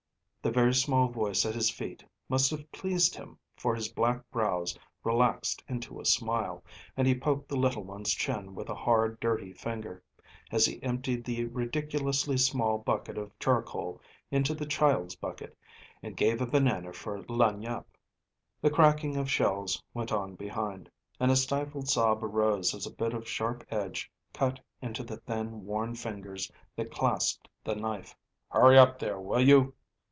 [0.43, 4.75] The very small voice at his feet must have pleased him, for his black brows
[5.03, 6.63] relaxed into a smile,
[6.97, 10.01] and he poked the little one's chin with a hard, dirty finger,
[10.51, 14.01] as he emptied the ridiculously small bucket of charcoal
[14.31, 15.55] into the child's bucket,
[16.01, 17.95] and gave a banana for lagniappe.
[18.61, 20.89] The crackling of shells went on behind,
[21.19, 25.65] and a stifled sob arose as a bit of sharp edge cut into the thin,
[25.65, 28.15] worn fingers that clasped the knife.
[28.49, 29.75] "Hurry up there, will you?"